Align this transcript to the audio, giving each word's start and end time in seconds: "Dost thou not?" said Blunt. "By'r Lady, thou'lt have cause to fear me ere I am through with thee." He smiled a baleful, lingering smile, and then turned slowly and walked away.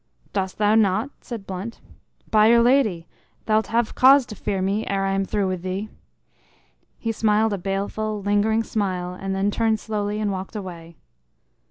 "Dost 0.33 0.57
thou 0.57 0.73
not?" 0.73 1.11
said 1.21 1.45
Blunt. 1.45 1.79
"By'r 2.31 2.59
Lady, 2.63 3.05
thou'lt 3.45 3.67
have 3.67 3.93
cause 3.93 4.25
to 4.25 4.35
fear 4.35 4.59
me 4.59 4.83
ere 4.87 5.05
I 5.05 5.11
am 5.11 5.25
through 5.25 5.47
with 5.47 5.61
thee." 5.61 5.89
He 6.97 7.11
smiled 7.11 7.53
a 7.53 7.59
baleful, 7.59 8.19
lingering 8.23 8.63
smile, 8.63 9.13
and 9.13 9.35
then 9.35 9.51
turned 9.51 9.79
slowly 9.79 10.19
and 10.19 10.31
walked 10.31 10.55
away. 10.55 10.95